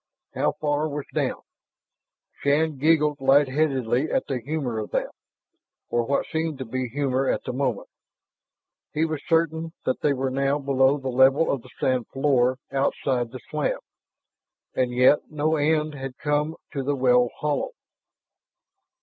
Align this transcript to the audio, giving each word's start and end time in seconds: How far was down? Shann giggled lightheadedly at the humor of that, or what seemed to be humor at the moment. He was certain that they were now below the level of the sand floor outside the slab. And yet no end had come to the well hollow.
How 0.33 0.53
far 0.53 0.89
was 0.89 1.05
down? 1.13 1.43
Shann 2.39 2.79
giggled 2.79 3.21
lightheadedly 3.21 4.09
at 4.11 4.25
the 4.25 4.39
humor 4.41 4.79
of 4.79 4.89
that, 4.89 5.11
or 5.91 6.01
what 6.07 6.25
seemed 6.25 6.57
to 6.57 6.65
be 6.65 6.89
humor 6.89 7.29
at 7.29 7.43
the 7.43 7.53
moment. 7.53 7.87
He 8.93 9.05
was 9.05 9.21
certain 9.27 9.73
that 9.85 10.01
they 10.01 10.13
were 10.13 10.31
now 10.31 10.57
below 10.57 10.97
the 10.97 11.09
level 11.09 11.51
of 11.51 11.61
the 11.61 11.69
sand 11.79 12.07
floor 12.07 12.57
outside 12.71 13.29
the 13.29 13.41
slab. 13.51 13.77
And 14.73 14.91
yet 14.91 15.29
no 15.29 15.55
end 15.55 15.93
had 15.93 16.17
come 16.17 16.55
to 16.73 16.81
the 16.81 16.95
well 16.95 17.29
hollow. 17.37 17.69